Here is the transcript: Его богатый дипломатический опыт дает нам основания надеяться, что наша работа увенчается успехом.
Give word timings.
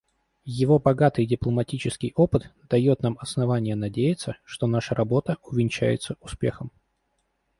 Его 0.49 0.79
богатый 0.79 1.27
дипломатический 1.27 2.11
опыт 2.15 2.49
дает 2.69 3.03
нам 3.03 3.19
основания 3.19 3.75
надеяться, 3.75 4.35
что 4.45 4.65
наша 4.65 4.95
работа 4.95 5.37
увенчается 5.43 6.15
успехом. 6.21 6.71